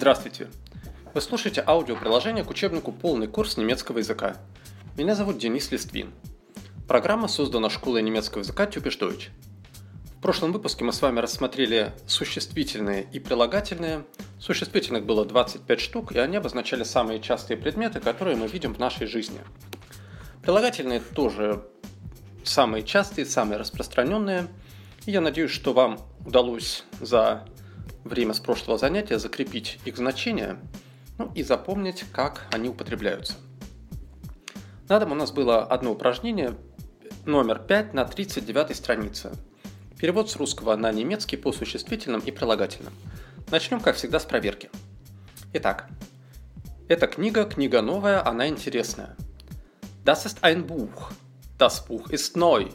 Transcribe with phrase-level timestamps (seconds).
[0.00, 0.48] Здравствуйте!
[1.12, 4.38] Вы слушаете аудиоприложение к учебнику «Полный курс немецкого языка».
[4.96, 6.14] Меня зовут Денис Листвин.
[6.88, 9.28] Программа создана школой немецкого языка Тюпиш Deutsch.
[10.16, 14.06] В прошлом выпуске мы с вами рассмотрели существительные и прилагательные.
[14.38, 19.06] Существительных было 25 штук, и они обозначали самые частые предметы, которые мы видим в нашей
[19.06, 19.40] жизни.
[20.40, 21.62] Прилагательные тоже
[22.42, 24.48] самые частые, самые распространенные.
[25.04, 27.44] И я надеюсь, что вам удалось за
[28.04, 30.58] время с прошлого занятия закрепить их значение
[31.18, 33.34] ну, и запомнить, как они употребляются.
[34.88, 36.56] На этом у нас было одно упражнение,
[37.26, 39.32] номер 5 на 39 странице.
[39.98, 42.92] Перевод с русского на немецкий по существительным и прилагательным.
[43.50, 44.70] Начнем, как всегда, с проверки.
[45.52, 45.88] Итак,
[46.88, 49.16] эта книга, книга новая, она интересная.
[50.04, 51.12] Das ist ein Buch.
[51.58, 52.70] Das Buch ist neu.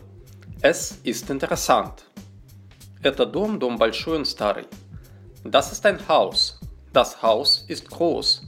[0.62, 2.04] Es ist interessant.
[3.02, 4.68] Это дом, дом большой, он старый.
[5.48, 6.60] Das ist ein Haus.
[6.92, 8.42] Das Haus ist groß.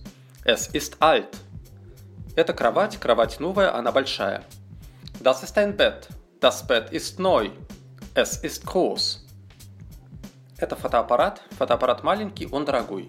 [0.44, 1.38] Es ist alt.
[2.36, 4.44] Это кровать, кровать новая, она большая.
[5.20, 6.10] Das ist ein Bett.
[6.40, 7.52] Das Bett ist neu.
[8.16, 9.24] Es ist groß.
[10.58, 13.08] Это фотоаппарат, фотоаппарат маленький, он дорогой.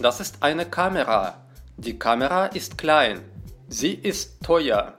[0.00, 1.34] Das ist eine Kamera.
[1.76, 3.20] Die Kamera ist klein.
[3.68, 4.94] Sie ist teuer.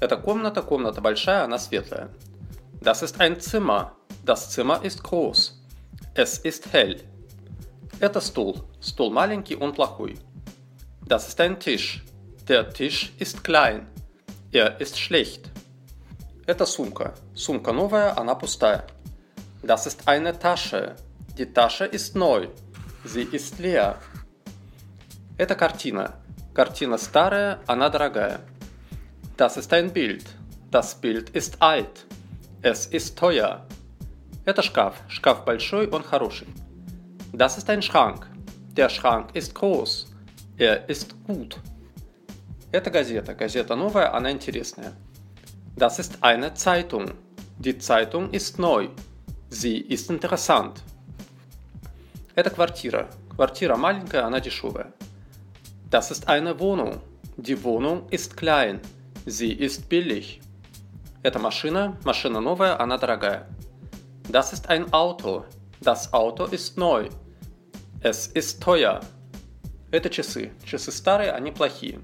[0.00, 2.10] Это комната, комната большая, она светлая.
[2.82, 3.92] Das ist ein Zimmer.
[4.22, 5.63] Das Zimmer ist groß.
[6.14, 7.00] Es ist hell.
[8.00, 8.64] Это стул.
[8.80, 10.18] Стул маленький, он плохой.
[11.06, 12.04] Das ist ein Tisch.
[12.48, 13.86] Der Tisch ist klein.
[14.52, 15.50] Er ist schlecht.
[16.46, 17.14] Это сумка.
[17.34, 18.86] Сумка новая, она пустая.
[19.62, 20.94] Das ist eine Tasche.
[21.38, 22.48] Die Tasche ist neu.
[23.04, 23.98] Sie ist leer.
[25.38, 26.14] Это картина.
[26.54, 28.40] Картина старая, она дорогая.
[29.36, 30.24] Das ist ein Bild.
[30.70, 32.06] Das Bild ist alt.
[32.62, 33.66] Es ist teuer.
[34.44, 34.96] Это шкаф.
[35.08, 36.48] Шкаф большой, он хороший.
[37.32, 38.28] Das ist ein Schrank.
[38.76, 40.12] Der Schrank ist groß.
[40.58, 41.58] Er ist gut.
[42.70, 43.34] Это газета.
[43.34, 44.92] Газета новая, она интересная.
[45.76, 47.12] Das ist eine Zeitung.
[47.58, 48.88] Die Zeitung ist neu.
[49.48, 50.82] Sie ist interessant.
[52.34, 53.08] Это квартира.
[53.30, 54.92] Квартира маленькая, она дешевая.
[55.90, 57.00] Das ist eine Wohnung.
[57.36, 58.80] Die Wohnung ist klein.
[59.24, 60.40] Sie ist billig.
[61.22, 61.96] Это машина.
[62.04, 63.48] Машина новая, она дорогая.
[64.29, 65.45] Das ist ein Auto.
[65.81, 67.09] Das Auto ist neu.
[68.01, 68.99] Es ist teuer.
[69.91, 70.51] Это часы.
[70.65, 71.99] Часы старые, они плохие.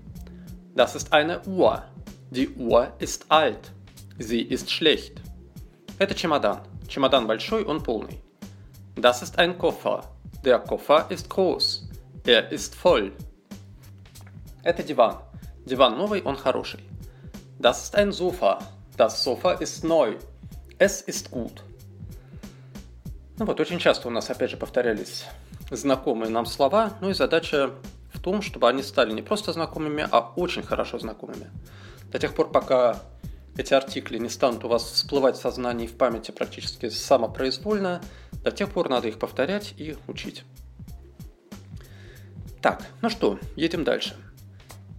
[0.73, 1.83] Das ist eine Uhr.
[2.31, 3.71] Die Uhr ist alt.
[4.17, 5.21] Sie ist schlecht.
[5.99, 6.61] Это чемодан.
[6.87, 8.21] Чемодан большой, он полный.
[8.95, 10.03] Das ist ein Koffer.
[10.43, 11.89] Der Koffer ist groß.
[12.25, 13.11] Er ist voll.
[14.63, 15.17] Это диван.
[15.65, 16.83] Диван новый, он хороший.
[17.59, 18.59] Das ist ein Sofa.
[18.97, 20.15] Das Sofa ist neu.
[20.79, 21.63] Es ist gut.
[23.40, 25.24] Ну вот, очень часто у нас, опять же, повторялись
[25.70, 27.70] знакомые нам слова, ну и задача
[28.12, 31.50] в том, чтобы они стали не просто знакомыми, а очень хорошо знакомыми.
[32.12, 33.00] До тех пор, пока
[33.56, 38.02] эти артикли не станут у вас всплывать в сознании и в памяти практически самопроизвольно,
[38.44, 40.44] до тех пор надо их повторять и учить.
[42.60, 44.16] Так, ну что, едем дальше.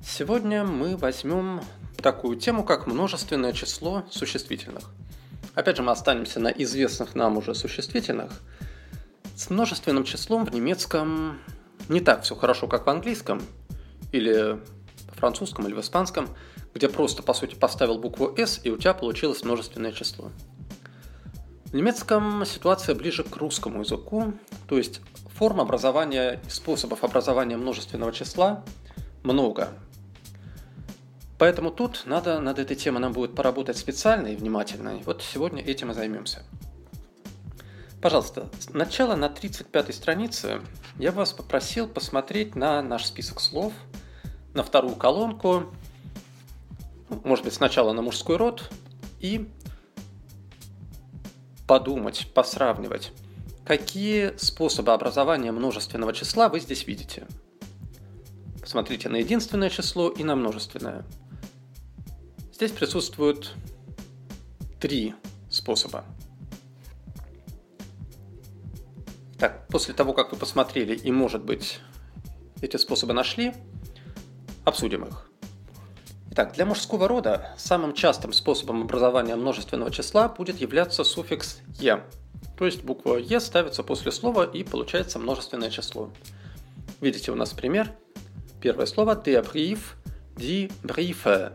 [0.03, 1.62] Сегодня мы возьмем
[1.97, 4.90] такую тему, как множественное число существительных.
[5.53, 8.31] Опять же, мы останемся на известных нам уже существительных.
[9.35, 11.39] С множественным числом в немецком
[11.89, 13.41] не так все хорошо, как в английском,
[14.11, 14.59] или
[15.13, 16.29] в французском, или в испанском,
[16.73, 20.31] где просто, по сути, поставил букву S, и у тебя получилось множественное число.
[21.66, 24.34] В немецком ситуация ближе к русскому языку,
[24.67, 25.01] то есть
[25.35, 28.63] форм образования и способов образования множественного числа
[29.23, 29.69] много.
[31.41, 35.00] Поэтому тут надо над этой темой нам будет поработать специально и внимательно.
[35.00, 36.44] И вот сегодня этим и займемся.
[38.00, 40.62] Пожалуйста, начало на 35 странице
[41.00, 43.74] я вас попросил посмотреть на наш список слов,
[44.53, 45.73] на вторую колонку,
[47.09, 48.70] ну, может быть, сначала на мужской род,
[49.20, 49.49] и
[51.66, 53.14] подумать, посравнивать,
[53.66, 57.26] какие способы образования множественного числа вы здесь видите.
[58.61, 61.03] Посмотрите на единственное число и на множественное–
[62.61, 63.55] Здесь присутствуют
[64.79, 65.16] три
[65.49, 66.05] способа.
[69.40, 71.79] Так, после того, как вы посмотрели и, может быть,
[72.61, 73.55] эти способы нашли,
[74.63, 75.28] обсудим их.
[76.29, 82.03] Итак, для мужского рода самым частым способом образования множественного числа будет являться суффикс «е».
[82.59, 86.11] То есть буква «е» ставится после слова и получается множественное число.
[86.99, 87.91] Видите у нас пример.
[88.61, 89.41] Первое слово «die
[90.84, 91.53] Briefe»,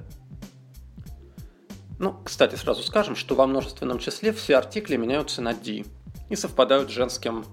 [1.99, 5.85] ну, кстати, сразу скажем, что во множественном числе все артикли меняются на D
[6.29, 7.45] и совпадают с женским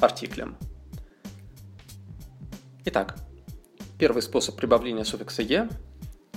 [0.00, 0.56] артиклем.
[2.84, 3.16] Итак,
[3.98, 5.68] первый способ прибавления суффикса «е».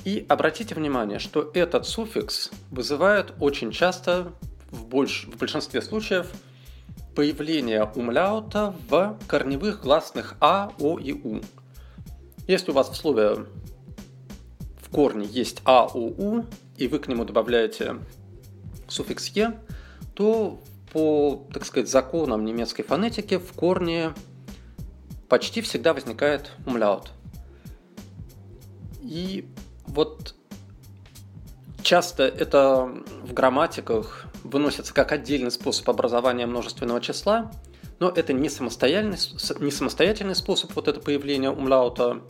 [0.03, 4.33] И обратите внимание, что этот суффикс вызывает очень часто,
[4.71, 5.27] в, больш...
[5.27, 6.31] в большинстве случаев,
[7.15, 11.41] появление умляута в корневых гласных А, О и У.
[12.47, 13.45] Если у вас в слове
[14.81, 16.45] в корне есть А, О, У,
[16.81, 17.97] и вы к нему добавляете
[18.87, 19.59] суффикс «е»,
[20.15, 20.59] то
[20.91, 24.13] по, так сказать, законам немецкой фонетики в корне
[25.29, 27.11] почти всегда возникает умляут.
[29.03, 29.47] И
[29.85, 30.33] вот
[31.83, 32.91] часто это
[33.23, 37.51] в грамматиках выносится как отдельный способ образования множественного числа,
[37.99, 39.19] но это не самостоятельный,
[39.59, 42.21] не самостоятельный способ вот это появления умлаута,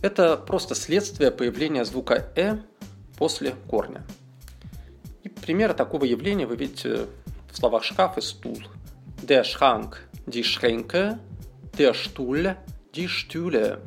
[0.00, 2.58] это просто следствие появления звука «э»
[3.16, 4.04] после корня.
[5.22, 7.06] И примеры такого явления вы видите
[7.50, 8.58] в словах «шкаф» и «стул».
[9.22, 9.96] Der Schrank,
[10.26, 11.18] die Schränke,
[11.78, 12.56] der Stuhl,
[12.92, 13.80] die Stühle.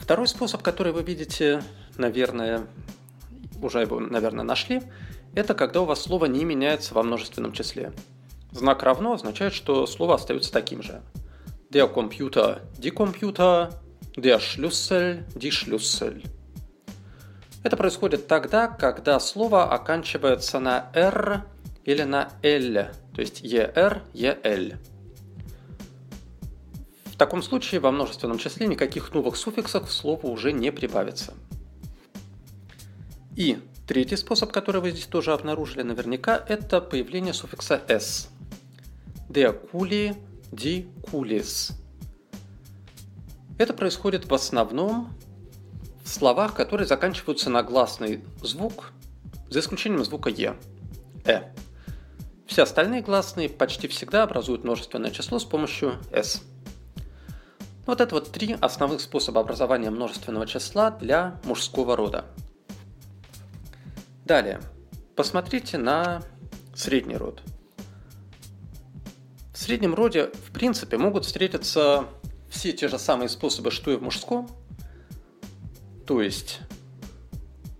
[0.00, 1.62] Второй способ, который вы видите,
[1.96, 2.66] наверное,
[3.62, 4.82] уже его, наверное, нашли,
[5.34, 7.92] это когда у вас слово не меняется во множественном числе.
[8.52, 11.02] Знак равно означает, что слово остается таким же.
[11.70, 13.72] Der Computer, die Computer,
[14.16, 16.22] der Schlüssel, die Schlüssel.
[17.66, 21.44] Это происходит тогда, когда слово оканчивается на «р»
[21.84, 24.74] или на «л», то есть «ер», «ел».
[27.06, 31.34] В таком случае во множественном числе никаких новых суффиксов к слову уже не прибавится.
[33.34, 33.58] И
[33.88, 38.28] третий способ, который вы здесь тоже обнаружили наверняка, это появление суффикса «s».
[39.28, 40.14] Der Kuli,
[40.52, 41.72] die Kulis.
[43.58, 45.16] Это происходит в основном
[46.06, 48.92] в словах, которые заканчиваются на гласный звук,
[49.50, 50.56] за исключением звука «е»–
[51.24, 51.42] «э».
[52.46, 56.42] Все остальные гласные почти всегда образуют множественное число с помощью «s».
[57.86, 62.24] Вот это вот три основных способа образования множественного числа для мужского рода.
[64.24, 64.60] Далее,
[65.16, 66.22] посмотрите на
[66.72, 67.42] средний род.
[69.52, 72.04] В среднем роде, в принципе, могут встретиться
[72.48, 74.48] все те же самые способы, что и в мужском,
[76.06, 76.60] то есть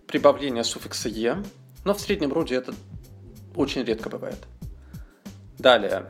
[0.06, 1.42] прибавление суффикса «е»,
[1.84, 2.74] но в среднем роде это
[3.54, 4.38] очень редко бывает.
[5.58, 6.06] Далее,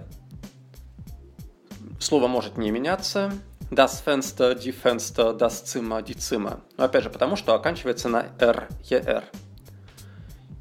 [2.01, 3.33] слово может не меняться,
[3.71, 6.61] Das Fenster, die Fenster, das Zimmer, die Zimmer.
[6.77, 9.25] Но опять же, потому что оканчивается на R, ER.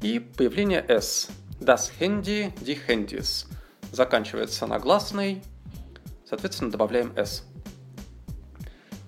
[0.02, 1.28] И появление S.
[1.60, 3.46] Das Handy, die Handys.
[3.92, 5.44] Заканчивается на гласный,
[6.28, 7.44] соответственно, добавляем S.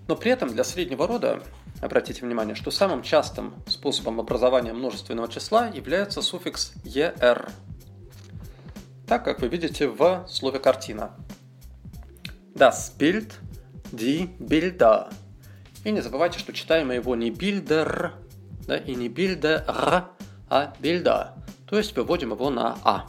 [0.06, 1.42] Но при этом для среднего рода,
[1.80, 7.50] обратите внимание, что самым частым способом образования множественного числа является суффикс ER.
[9.06, 11.14] Так, как вы видите в слове «картина».
[12.54, 13.32] Das Bild–
[13.92, 15.12] die Bilder.
[15.84, 18.12] И не забывайте, что читаем его не Bilder,
[18.66, 19.64] да, и не Bilder,
[20.50, 21.30] а Bilder.
[21.66, 23.06] То есть выводим его на А.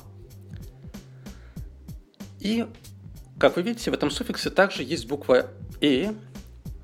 [2.40, 2.66] И,
[3.38, 5.48] как вы видите, в этом суффиксе также есть буква
[5.82, 6.14] «э»,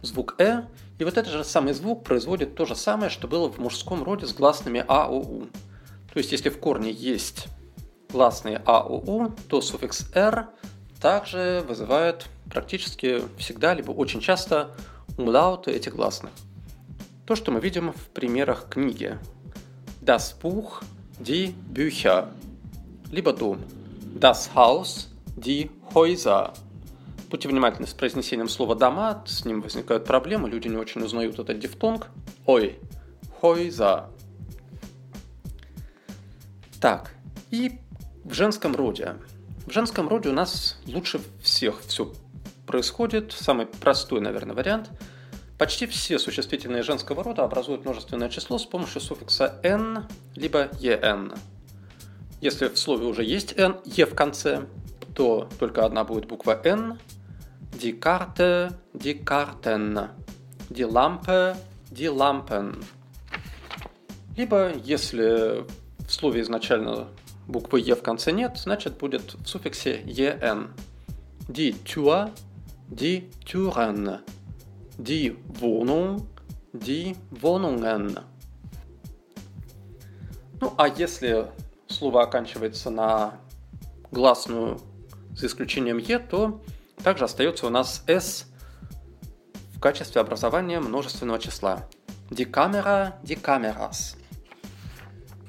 [0.01, 0.63] звук «э»,
[0.97, 4.25] и вот этот же самый звук производит то же самое, что было в мужском роде
[4.25, 5.41] с гласными А, О, У.
[6.13, 7.48] То есть, если в корне есть
[8.10, 10.48] гласные А, О, У, то суффикс «р»
[11.01, 14.72] также вызывает практически всегда, либо очень часто
[15.17, 16.31] умлауты этих гласных.
[17.25, 19.17] То, что мы видим в примерах книги.
[20.01, 20.84] Das Buch,
[21.19, 22.29] die Bücher.
[23.12, 23.60] Либо дом.
[24.19, 26.53] Das Haus, die Häuser.
[27.29, 31.60] Будьте внимательны с произнесением слова «дома», с ним возникают проблемы, люди не очень узнают этот
[31.60, 32.08] дифтонг.
[32.46, 32.79] Ой,
[33.41, 34.05] Häuser.
[36.79, 37.12] Так,
[37.50, 37.79] и
[38.24, 39.15] в женском роде.
[39.65, 42.13] В женском роде у нас лучше всех все
[42.67, 44.89] происходит, самый простой, наверное, вариант.
[45.58, 50.05] Почти все существительные женского рода образуют множественное число с помощью суффикса n
[50.36, 51.34] либо en.
[52.41, 54.65] Если в слове уже есть n, e в конце,
[55.15, 57.00] то только одна будет буква n.
[57.82, 60.00] Die Karte, die Karten.
[60.70, 61.55] Die Lampe,
[61.91, 62.84] die Lampen.
[64.38, 65.65] Либо, если
[66.08, 67.08] в слове изначально
[67.48, 70.03] буквы e в конце нет, значит будет в суффиксе
[70.41, 70.70] en.
[71.50, 72.32] Die Tür,
[72.88, 74.20] die Türen,
[74.98, 76.27] die Wohnung,
[76.74, 78.20] die Wohnungen.
[80.62, 81.48] Ну, а если
[81.88, 83.34] слово оканчивается на
[84.12, 84.79] гласную
[85.36, 86.62] за исключением «е», то
[87.05, 88.47] также остается у нас «с»
[89.75, 91.88] в качестве образования множественного числа.
[92.31, 94.17] Die Kameras.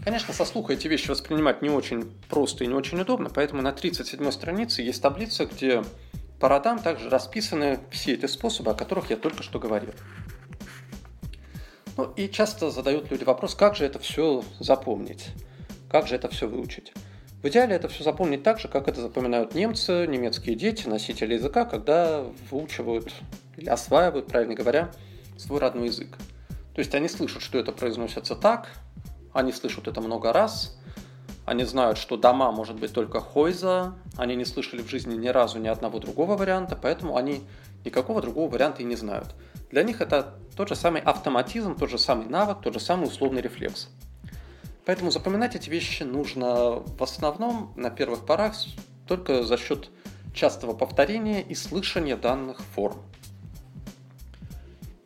[0.05, 3.73] Конечно, со слуха эти вещи воспринимать не очень просто и не очень удобно, поэтому на
[3.73, 5.83] 37 странице есть таблица, где
[6.39, 9.95] по родам также расписаны все эти способы, о которых я только что говорил.
[11.97, 15.29] Ну и часто задают люди вопрос, как же это все запомнить,
[15.89, 16.93] как же это все выучить.
[17.43, 21.65] В идеале это все запомнить так же, как это запоминают немцы, немецкие дети, носители языка,
[21.65, 23.13] когда выучивают
[23.57, 24.91] или осваивают, правильно говоря,
[25.37, 26.17] свой родной язык.
[26.75, 28.71] То есть они слышат, что это произносится так,
[29.33, 30.79] они слышат это много раз,
[31.45, 35.59] они знают, что дома может быть только хойза, они не слышали в жизни ни разу
[35.59, 37.43] ни одного другого варианта, поэтому они
[37.85, 39.35] никакого другого варианта и не знают.
[39.71, 43.43] Для них это тот же самый автоматизм, тот же самый навык, тот же самый условный
[43.43, 43.89] рефлекс.
[44.87, 48.55] Поэтому запоминать эти вещи нужно в основном на первых порах
[49.09, 49.91] только за счет
[50.33, 53.03] частого повторения и слышания данных форм.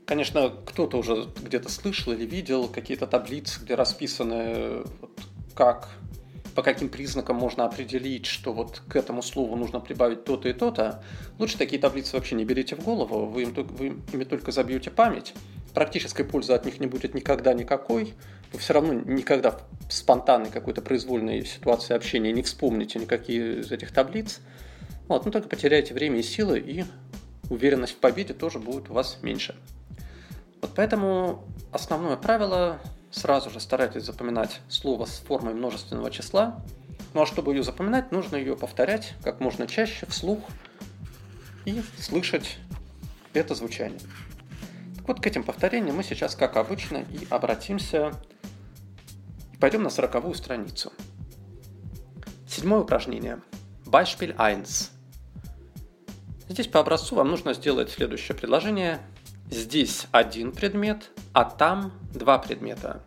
[0.04, 5.18] Конечно, кто-то уже где-то слышал или видел какие-то таблицы, где расписаны вот,
[5.54, 5.88] как
[6.54, 11.02] по каким признакам можно определить, что вот к этому слову нужно прибавить то-то и то-то,
[11.38, 15.32] лучше такие таблицы вообще не берите в голову, вы, им, вы ими только забьете память.
[15.74, 18.14] Практической пользы от них не будет никогда никакой.
[18.52, 23.92] Вы все равно никогда в спонтанной какой-то произвольной ситуации общения не вспомните никакие из этих
[23.92, 24.40] таблиц.
[25.08, 26.84] Вот, ну только потеряете время и силы, и
[27.48, 29.54] уверенность в победе тоже будет у вас меньше.
[30.60, 36.62] Вот поэтому основное правило сразу же старайтесь запоминать слово с формой множественного числа.
[37.14, 40.40] Ну а чтобы ее запоминать, нужно ее повторять как можно чаще вслух
[41.64, 42.58] и слышать
[43.32, 44.00] это звучание.
[45.10, 48.12] Вот, к этим повторениям мы сейчас, как обычно, и обратимся
[49.52, 50.92] и пойдем на сороковую страницу.
[52.46, 53.42] Седьмое упражнение.
[53.84, 54.64] Beispiel 1.
[56.48, 59.00] Здесь по образцу вам нужно сделать следующее предложение.
[59.50, 63.02] Здесь один предмет, а там два предмета.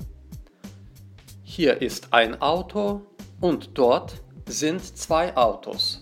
[1.46, 3.04] Hier ist ein Auto
[3.40, 4.12] und dort
[4.46, 6.00] sind zwei Autos.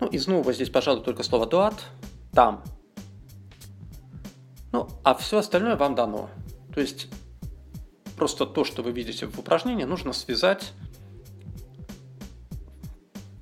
[0.00, 1.78] Ну и снова здесь, пожалуй, только слово dort,
[2.32, 2.64] там.
[4.72, 6.30] Ну, а все остальное вам дано.
[6.74, 7.08] То есть
[8.16, 10.72] просто то, что вы видите в упражнении, нужно связать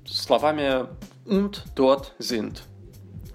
[0.05, 0.87] словами
[1.25, 2.59] und dort sind.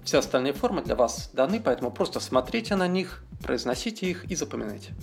[0.03, 4.93] Все остальные формы для вас даны, поэтому просто смотрите на них, произносите их и запоминайте.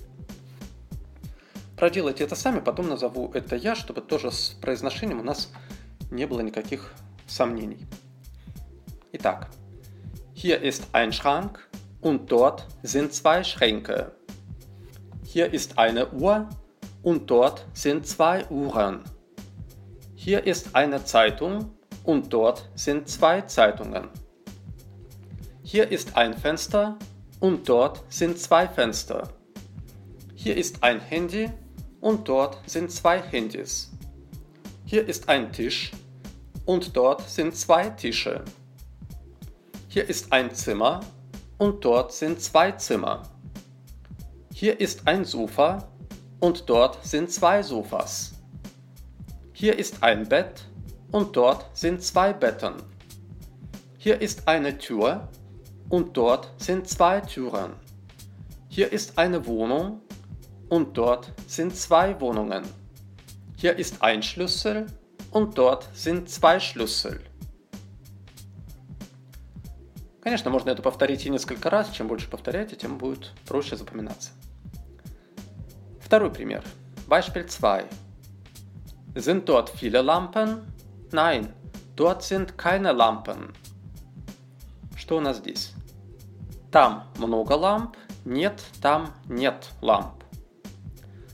[1.77, 5.51] Проделайте это сами, потом назову это я, чтобы тоже с произношением у нас
[6.11, 6.93] не было никаких
[7.27, 7.87] сомнений.
[9.13, 9.51] Итак,
[10.35, 11.59] hier ist ein Schrank
[12.01, 14.13] und dort sind zwei Schränke.
[15.25, 16.49] Hier ist eine Uhr
[17.03, 19.05] und dort sind zwei Uhren.
[20.15, 21.71] Hier ist eine Zeitung
[22.05, 24.09] und dort sind zwei Zeitungen.
[25.63, 26.99] Hier ist ein Fenster
[27.39, 29.29] und dort sind zwei Fenster.
[30.35, 31.51] Hier ist ein Handy
[32.01, 33.93] und dort sind zwei Handys.
[34.85, 35.93] Hier ist ein Tisch
[36.65, 38.43] und dort sind zwei Tische.
[39.89, 41.01] Hier ist ein Zimmer
[41.61, 43.23] und dort sind zwei Zimmer.
[44.51, 45.87] Hier ist ein Sofa
[46.41, 48.33] und dort sind zwei Sofas.
[49.53, 50.65] Hier ist ein Bett
[51.13, 52.77] und dort sind zwei Betten.
[53.99, 55.29] Hier ist eine Tür
[55.91, 57.75] und dort sind zwei Türen.
[58.69, 60.01] Hier ist eine Wohnung
[60.71, 62.65] und dort sind zwei Wohnungen.
[63.57, 64.87] Hier ist ein Schlüssel
[65.31, 67.21] und dort sind zwei Schlüssel.
[70.31, 71.91] Конечно, можно это повторить и несколько раз.
[71.91, 74.31] Чем больше повторяете, тем будет проще запоминаться.
[76.01, 76.63] Второй пример.
[77.09, 77.83] Beispiel 2.
[79.17, 80.63] Sind dort viele Lampen?
[81.11, 81.49] Nein,
[81.97, 83.53] dort sind keine Lampen.
[84.95, 85.73] Что у нас здесь?
[86.71, 90.23] Там много ламп, нет, там нет ламп.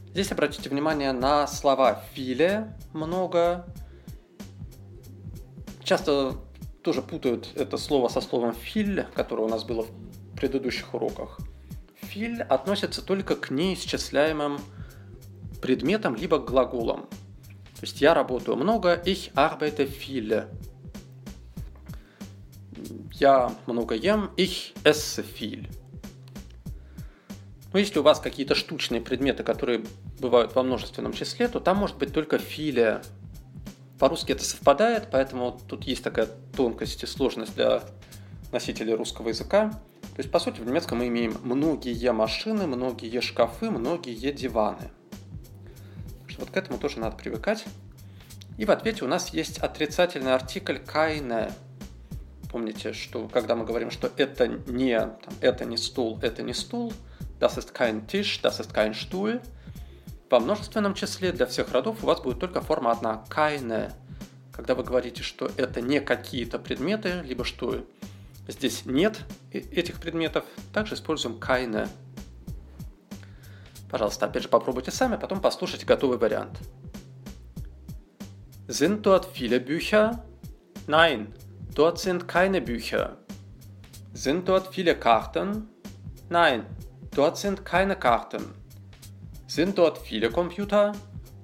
[0.06, 3.66] Здесь обратите внимание на слова «филе»– «много».
[5.84, 6.36] Часто
[6.86, 11.40] тоже путают это слово со словом «филь», которое у нас было в предыдущих уроках.
[11.96, 14.60] «Филь» относится только к неисчисляемым
[15.60, 17.08] предметам либо к глаголам.
[17.74, 20.46] То есть я работаю много, ich arbeite viel.
[23.18, 25.68] Я много ем, ich esse viel.
[27.72, 29.84] Но если у вас какие-то штучные предметы, которые
[30.20, 33.02] бывают во множественном числе, то там может быть только филия.
[33.98, 37.82] По-русски это совпадает, поэтому тут есть такая тонкость и сложность для
[38.52, 39.70] носителей русского языка.
[40.14, 44.90] То есть, по сути, в немецком мы имеем многие машины, многие шкафы, многие диваны.
[46.26, 47.64] Что вот к этому тоже надо привыкать.
[48.58, 51.52] И в ответе у нас есть отрицательный артикль keine.
[52.50, 56.92] Помните, что когда мы говорим, что это не, там, это не стул, это не стул,
[57.38, 59.42] das ist kein Tisch, das ist kein Stuhl.
[60.28, 63.92] Во множественном числе для всех родов у вас будет только форма одна– keine.
[64.56, 67.84] когда вы говорите, что это не какие-то предметы, либо что
[68.48, 69.20] здесь нет
[69.52, 71.88] этих предметов, также используем keine.
[73.90, 76.58] Пожалуйста, опять же попробуйте сами, потом послушайте готовый вариант.
[78.66, 80.24] Sind dort viele Bücher?
[80.86, 81.34] Nein,
[81.74, 83.18] dort sind keine Bücher.
[84.14, 85.68] Sind dort viele Karten?
[86.30, 86.64] Nein,
[87.14, 88.42] dort sind keine Karten.
[89.47, 90.93] Sind dort viele Computer?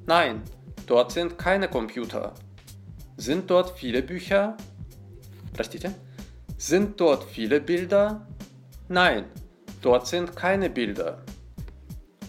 [0.06, 0.42] Nein,
[0.86, 2.34] dort sind keine Computer.
[3.18, 4.56] Sind dort viele Bücher?
[5.54, 5.94] Простите.
[6.58, 8.28] Sind dort viele Bilder?
[8.88, 9.26] Nein,
[9.82, 11.22] dort sind keine Bilder.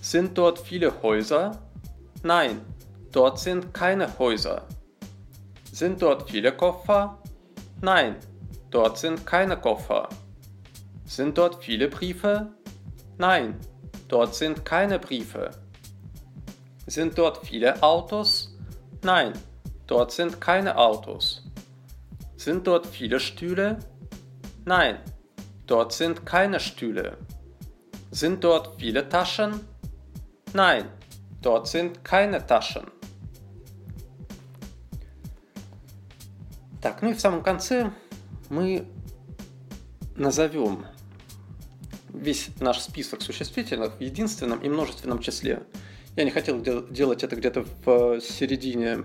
[0.01, 1.63] Sind dort viele Häuser?
[2.23, 2.61] Nein,
[3.13, 4.67] dort sind keine Häuser.
[5.71, 7.19] Sind dort viele Koffer?
[7.81, 8.17] Nein,
[8.71, 10.09] dort sind keine Koffer.
[11.05, 12.53] Sind dort viele Briefe?
[13.19, 13.55] Nein,
[14.09, 15.51] dort sind keine Briefe.
[16.87, 18.57] Sind dort viele Autos?
[19.03, 19.33] Nein,
[19.87, 21.43] dort sind keine Autos.
[22.37, 23.79] Sind dort viele Stühle?
[24.65, 24.99] Nein,
[25.67, 27.19] dort sind keine Stühle.
[28.11, 29.61] Sind dort viele Taschen?
[30.55, 30.85] Nein,
[31.43, 32.87] dort sind keine Taschen.
[36.81, 37.91] Так, ну и в самом конце
[38.49, 38.87] мы
[40.17, 40.87] назовем
[42.13, 45.63] весь наш список существительных в единственном и множественном числе.
[46.16, 49.04] Я не хотел делать это где-то в середине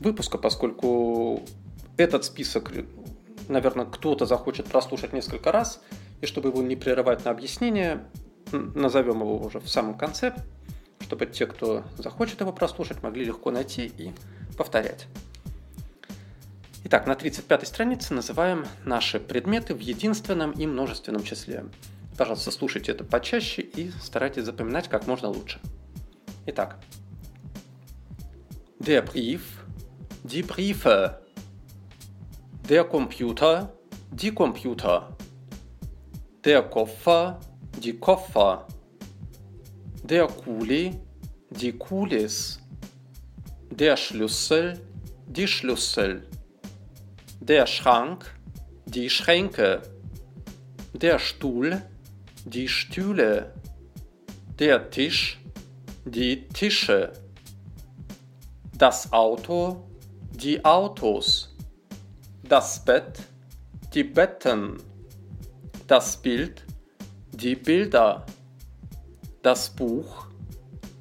[0.00, 1.42] выпуска, поскольку
[1.96, 2.70] этот список,
[3.48, 5.80] наверное, кто-то захочет прослушать несколько раз,
[6.20, 8.04] и чтобы его не прерывать на объяснение,
[8.52, 10.34] назовем его уже в самом конце,
[11.00, 14.12] чтобы те, кто захочет его прослушать, могли легко найти и
[14.58, 15.06] повторять.
[16.84, 21.64] Итак, на 35 странице называем наши предметы в единственном и множественном числе.
[22.18, 25.58] Пожалуйста, слушайте это почаще и старайтесь запоминать как можно лучше.
[26.45, 26.79] Итак.
[28.79, 29.65] Der Brief,
[30.23, 31.19] die Briefe.
[32.69, 33.73] Der Computer,
[34.11, 35.15] die Computer.
[36.43, 37.39] Der Koffer,
[37.83, 38.67] die Koffer.
[40.03, 40.97] Der Kuli,
[41.49, 42.59] die Kulis.
[43.69, 44.79] Der Schlüssel,
[45.27, 46.27] die Schlüssel.
[47.41, 48.33] Der Schrank,
[48.85, 49.81] die Schränke.
[50.93, 51.81] Der Stuhl,
[52.45, 53.53] die Stühle.
[54.59, 55.39] Der Tisch,
[56.04, 57.12] die Tische,
[58.76, 59.84] das Auto,
[60.32, 61.54] die Autos,
[62.42, 63.20] das Bett,
[63.94, 64.82] die Betten,
[65.86, 66.64] das Bild,
[67.32, 68.26] die Bilder,
[69.42, 70.26] das Buch,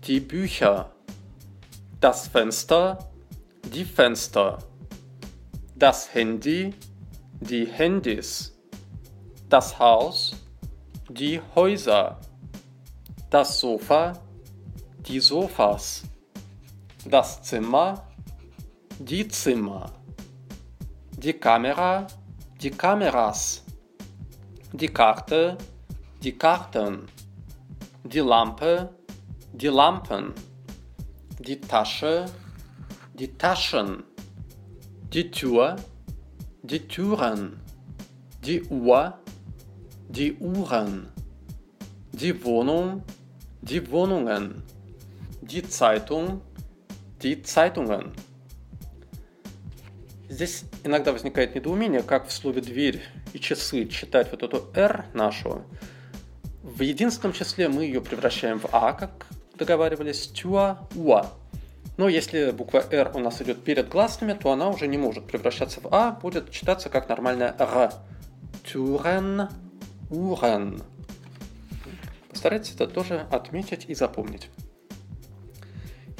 [0.06, 0.92] die Bücher,
[2.00, 3.10] das Fenster,
[3.74, 4.60] die Fenster,
[5.76, 6.74] das Handy,
[7.40, 8.56] die Handys,
[9.50, 10.36] das Haus,
[11.10, 12.20] die Häuser,
[13.30, 14.14] das Sofa,
[15.08, 16.04] die Sofas,
[17.06, 18.04] das Zimmer,
[19.00, 19.92] die Zimmer,
[21.18, 22.06] die Kamera,
[22.62, 23.64] die Kameras,
[24.74, 25.58] die Karte,
[26.22, 27.08] die Karten,
[28.04, 28.90] die Lampe,
[29.54, 30.34] die Lampen,
[31.40, 32.26] die Tasche,
[33.16, 34.04] die Taschen,
[35.12, 35.78] die Tür,
[36.62, 37.60] die Türen,
[38.46, 39.18] die Uhr,
[40.10, 41.08] die Uhren,
[42.12, 43.04] die Wohnung,
[43.62, 44.64] die Wohnungen
[45.41, 46.41] die Zeitung,
[47.21, 48.13] die Zeitungen.
[50.30, 53.01] Здесь иногда возникает недоумение, как в слове «дверь»
[53.34, 55.63] и «часы» читать вот эту «р» нашу.
[56.63, 61.27] В единственном числе мы ее превращаем в «а», как договаривались, «тюа», «уа».
[61.97, 65.82] Но если буква «р» у нас идет перед гласными, то она уже не может превращаться
[65.82, 67.91] в «а», будет читаться как нормальная «р».
[68.63, 69.49] Тюрен,
[70.10, 70.82] урен.
[72.30, 74.49] Постарайтесь это тоже отметить и запомнить.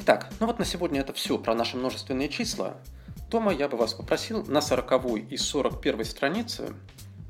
[0.04, 2.74] Итак, ну вот на сегодня это все про наши множественные числа.
[3.30, 6.74] Тома я бы вас попросил на 40 и 41 странице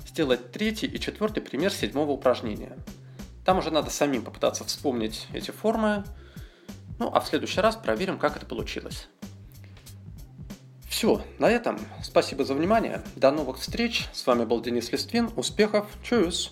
[0.06, 2.78] сделать третий и четвертый пример седьмого упражнения.
[3.44, 6.02] Там уже надо самим попытаться вспомнить эти формы,
[6.98, 9.06] ну а в следующий раз проверим, как это получилось.
[10.88, 11.78] Все, на этом.
[12.02, 13.02] Спасибо за внимание.
[13.16, 14.08] До новых встреч.
[14.14, 15.28] С вами был Денис Листвин.
[15.36, 15.90] Успехов.
[16.02, 16.50] Чус.